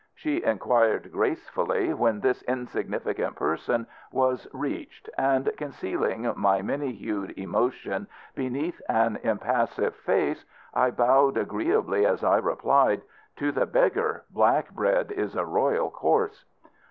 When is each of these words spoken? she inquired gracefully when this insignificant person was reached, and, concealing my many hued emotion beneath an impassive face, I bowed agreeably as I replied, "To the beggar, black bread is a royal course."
she 0.15 0.43
inquired 0.43 1.11
gracefully 1.11 1.93
when 1.93 2.21
this 2.21 2.41
insignificant 2.47 3.35
person 3.35 3.85
was 4.11 4.47
reached, 4.51 5.07
and, 5.15 5.51
concealing 5.57 6.33
my 6.37 6.59
many 6.59 6.91
hued 6.91 7.37
emotion 7.37 8.07
beneath 8.33 8.81
an 8.89 9.19
impassive 9.21 9.93
face, 9.95 10.43
I 10.73 10.89
bowed 10.89 11.37
agreeably 11.37 12.03
as 12.07 12.23
I 12.23 12.37
replied, 12.37 13.03
"To 13.35 13.51
the 13.51 13.67
beggar, 13.67 14.23
black 14.31 14.71
bread 14.71 15.11
is 15.11 15.35
a 15.35 15.45
royal 15.45 15.91
course." 15.91 16.45